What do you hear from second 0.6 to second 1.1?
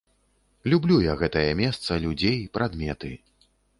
Люблю